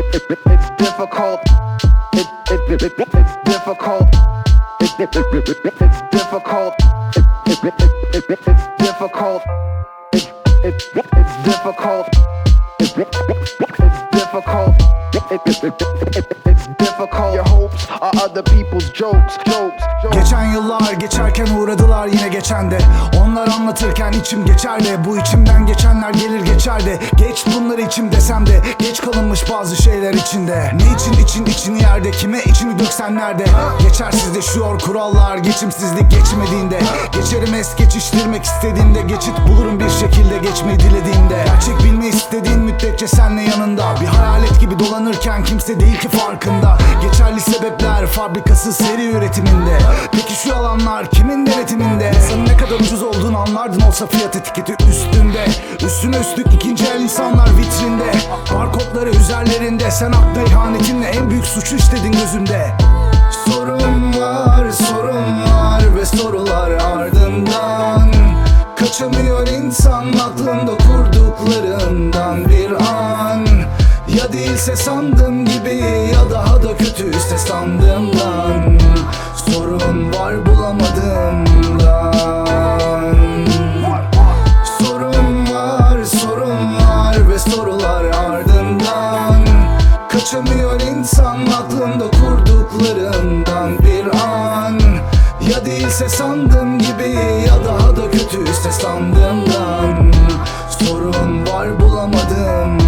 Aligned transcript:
It's 0.00 0.70
difficult. 0.78 1.40
It, 2.14 2.26
it, 2.50 2.82
it, 2.82 2.92
it's 2.98 3.36
difficult. 3.44 4.08
It, 4.80 5.00
it, 5.00 5.16
it's 5.16 6.00
difficult. 6.12 6.74
It, 7.46 7.64
it, 7.64 7.74
it, 8.14 8.30
it's 8.30 8.66
difficult. 8.78 9.42
It, 10.12 10.32
it, 10.64 10.74
it's 10.94 11.36
difficult. 11.42 12.06
It, 12.78 12.94
it's 12.96 14.02
difficult. 14.12 14.74
It, 15.14 15.40
it, 15.46 15.64
it, 16.16 16.36
it's 16.46 16.66
difficult. 16.78 17.34
Your 17.34 17.42
hopes 17.42 17.86
are 17.90 18.12
other 18.22 18.42
people's 18.42 18.90
jokes, 18.90 19.36
jokes, 19.46 19.82
jokes. 20.02 20.16
Geçen 20.16 20.44
yıllar 20.52 20.92
geçerken 20.92 21.46
uğradılar 21.46 22.06
yine 22.06 22.28
geçen 22.28 22.70
de 22.70 22.78
Onlar 23.22 23.48
anlatırken 23.48 24.12
içim 24.12 24.46
geçer 24.46 24.84
de 24.84 25.04
Bu 25.04 25.18
içimden 25.18 25.66
geçenler 25.66 26.10
gelir 26.10 26.40
geçer 26.40 26.86
de 26.86 26.98
Geç 27.16 27.44
bunları 27.54 27.80
içim 27.80 28.12
desem 28.12 28.46
de 28.46 28.60
Kalınmış 29.00 29.50
bazı 29.50 29.76
şeyler 29.82 30.14
içinde. 30.14 30.72
Ne 30.74 30.94
için 30.94 31.24
için 31.24 31.46
içini 31.46 31.82
yerde 31.82 32.10
Kime 32.10 32.42
içini 32.42 32.78
döksen 32.78 33.14
nerede? 33.16 33.44
Geçersizleşiyor 33.82 34.80
kurallar 34.80 35.36
Geçimsizlik 35.36 36.10
geçmediğinde. 36.10 36.80
Geçerim 37.12 37.54
es 37.54 37.76
geçiştirmek 37.76 38.44
istediğinde 38.44 39.02
Geçit 39.02 39.34
bulurum 39.48 39.80
bir 39.80 39.90
şekilde 39.90 40.38
geçmeyi 40.38 40.80
dilediğinde. 40.80 41.44
Gerçek 41.46 41.84
bilmeyi 41.84 42.12
istediğin 42.12 42.58
müddetçe 42.58 43.08
senle 43.08 43.42
yanında. 43.42 43.94
Bir 44.00 44.06
hayalet 44.06 44.60
gibi 44.60 44.78
dolanırken 44.78 45.44
kimse 45.44 45.80
değil 45.80 45.98
ki 45.98 46.08
farkında 46.08 46.78
Geçerli 47.38 47.56
sebepler 47.56 48.06
fabrikası 48.06 48.72
seri 48.72 49.06
üretiminde. 49.06 49.78
Peki 50.12 50.34
şu 50.34 50.56
alanlar 50.56 51.10
kimin 51.10 51.46
denetiminde? 51.46 52.12
Sen 52.28 52.46
ne 52.46 52.56
kadar 52.56 52.80
ucuz 52.80 53.02
olduğunu 53.02 53.38
anlardın 53.38 53.80
olsa 53.80 54.06
fiyat 54.06 54.36
etiketi 54.36 54.88
üstünde. 54.88 55.46
Üstüne 55.86 56.18
üstlük 56.18 56.54
ikinci 56.54 56.84
el 56.86 57.00
insanlar 57.00 57.48
vitrinde. 57.56 58.12
Barkodları 58.54 59.10
üzerlerinde. 59.10 59.90
Sen 59.90 60.12
akla 60.12 60.42
ihanetinle 60.42 61.06
en 61.06 61.30
büyük 61.30 61.46
suçu 61.46 61.76
işledin 61.76 62.12
gözümde. 62.12 62.76
Sorun 63.46 64.20
var, 64.20 64.70
sorun 64.70 65.42
var 65.44 65.96
ve 65.96 66.06
sorular 66.06 66.70
ardından. 66.70 68.12
Kaçamıyor 68.76 69.46
insan 69.46 70.06
aklında 70.12 70.72
kurduklarından 70.78 72.48
bir 72.48 72.70
an 72.70 73.07
Ya 74.18 74.32
değilse 74.32 74.76
sandığım 74.76 75.44
gibi 75.44 75.74
ya 76.12 76.30
daha 76.30 76.62
da 76.62 76.76
kötüyse 76.76 77.38
sandığımdan. 77.38 78.78
Sorun 79.36 80.12
var 80.12 80.46
bulamadığımdan. 80.46 81.46
Sorun 84.78 85.50
var, 85.54 86.04
sorun 86.04 86.76
var 86.76 87.28
ve 87.28 87.38
sorular 87.38 88.04
ardından. 88.04 89.46
Kaçamıyor 90.08 90.80
insan 90.80 91.38
aklında 91.46 92.10
kurduklarından 92.10 93.78
bir 93.78 94.06
an. 94.06 94.80
Ya 95.50 95.64
değilse 95.64 96.08
sandığım 96.08 96.78
gibi 96.78 97.18
ya 97.46 97.64
daha 97.64 97.96
da 97.96 98.10
kötüyse 98.10 98.72
sandığımdan. 98.72 100.12
Sorun 100.70 101.46
var 101.46 101.80
bulamadığımdan 101.80 102.87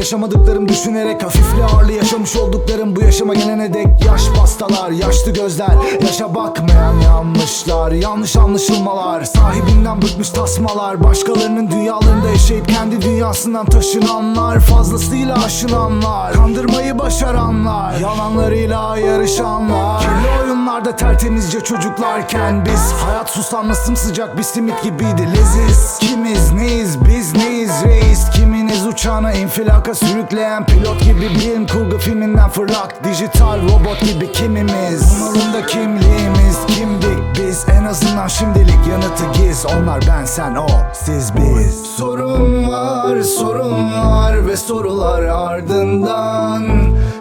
yaşamadıklarım 0.00 0.68
düşünerek 0.68 1.22
Hafifli 1.22 1.64
ağırlı 1.64 1.92
yaşamış 1.92 2.36
olduklarım. 2.36 2.96
Bu 2.96 3.00
yaşama 3.00 3.34
gelene 3.34 3.74
dek 3.74 3.86
Yaş 4.06 4.22
pastalar, 4.36 4.90
yaşlı 4.90 5.32
gözler. 5.32 5.70
Yaşa 6.02 6.34
bakmayan 6.34 7.00
yanlışlar 7.00 7.92
Yanlış 7.92 8.36
anlaşılmalar. 8.36 9.24
Sahibinden 9.24 10.02
bıkmış 10.02 10.30
tasmalar. 10.30 11.04
Başkalarının 11.04 11.70
dünyalarında 11.70 12.28
yaşayıp 12.28 12.68
kendi 12.68 13.02
dünyasından 13.02 13.66
taşınanlar. 13.66 14.60
Fazlasıyla 14.60 15.44
aşınanlar. 15.44 16.32
Kandırmayı 16.32 16.98
başaranlar. 16.98 17.98
Yalanlarıyla 18.00 18.98
yarışanlar. 18.98 20.00
Kirli 20.00 20.42
oyunlarda 20.42 20.96
tertemizce 20.96 21.60
çocuklarken 21.60 22.64
Biz 22.64 22.92
hayat 22.92 23.30
susamlı 23.30 23.74
sımsıcak 23.74 24.38
bir 24.38 24.42
simit 24.42 24.82
gibiydi. 24.82 25.28
Leziz. 25.32 25.98
Kimiz 25.98 26.52
neyiz? 26.52 27.04
Biz 27.04 27.36
neyiz? 27.36 27.72
Reis. 27.84 28.30
Kiminiz 28.30 28.86
uçağına 29.20 29.32
infilaka 29.32 29.94
sürükleyen 29.94 30.66
pilot 30.66 31.00
gibi 31.00 31.20
bilim 31.20 31.66
kurgu 31.66 31.98
filminden 31.98 32.48
fırlak 32.48 33.04
Dijital 33.04 33.62
robot 33.62 34.00
gibi 34.00 34.32
kimimiz? 34.32 35.20
Umurunda 35.20 35.66
kimliğimiz? 35.66 36.58
Kimdik 36.66 37.18
biz? 37.38 37.66
En 37.68 37.84
azından 37.84 38.28
şimdilik 38.28 38.86
yanıtı 38.90 39.42
giz. 39.42 39.66
Onlar 39.66 40.00
ben 40.08 40.24
sen 40.24 40.54
o 40.54 40.66
siz 40.92 41.32
biz. 41.36 41.82
Sorun 41.96 42.68
var 42.68 43.20
sorun 43.22 43.92
var 43.92 44.46
ve 44.46 44.56
sorular 44.56 45.22
ardından. 45.22 46.62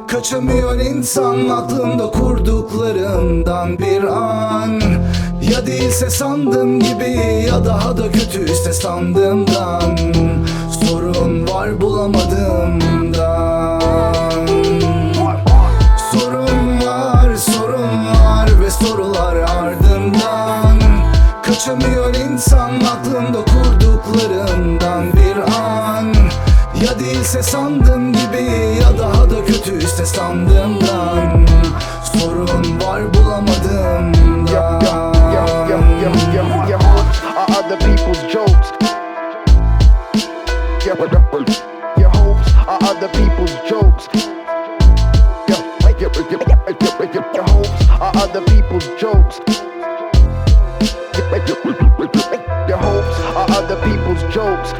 Kaçamıyor 0.07 0.79
insan 0.79 1.49
aklında 1.49 2.11
kurduklarından 2.11 3.77
bir 3.77 4.03
an. 4.03 4.81
Ya 5.51 5.67
değilse 5.67 6.09
sandığım 6.09 6.79
gibi 6.79 7.19
ya 7.47 7.66
daha 7.66 7.97
da 7.97 8.11
kötüyse 8.11 8.73
sandığımdan 8.73 9.97
var 11.59 11.81
bulamadığımdan. 11.81 13.80
Sorun 16.12 16.81
var, 16.81 17.36
sorun 17.36 18.06
var 18.06 18.62
ve 18.62 18.72
sorular 18.72 19.36
ardından. 19.36 20.80
Kaçamıyor 21.44 22.16
insan 22.16 22.72
aklında 22.72 23.40
kurduklarından 23.46 25.14
bir 25.14 25.38
an. 25.38 26.14
Ya 26.84 27.00
değilse 27.00 27.44
sandığım 27.44 28.14
gibi 28.14 28.44
ya 28.81 28.97
daha 29.00 29.30
da 29.30 29.46
kötüyse 29.46 30.06
sandığımdan 30.06 31.47
Sorun 32.14 32.81
var 32.81 33.14
bulamadığımdan. 33.14 34.80
Hopes 36.00 37.22
are 37.24 37.46
other 37.59 37.78
people's 37.80 38.31
jokes. 38.31 38.98
Your, 40.85 40.95
your 41.97 42.09
hopes 42.09 42.53
are 42.56 42.79
other 42.84 43.09
people's 43.09 43.51
jokes. 43.69 44.07
Your, 45.50 45.59
your, 46.00 46.12
your, 46.13 46.31
your, 46.31 46.40
your, 47.13 47.34
your 47.34 47.44
hopes 47.44 47.90
are 47.90 48.12
other 48.16 48.41
people's 48.45 48.88
jokes. 49.00 49.40
Your 52.67 52.78
hopes 52.78 53.19
are 53.35 53.50
other 53.51 53.75
people's 53.84 54.23
jokes. 54.34 54.72